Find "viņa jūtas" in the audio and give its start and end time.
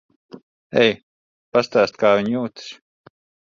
2.17-2.69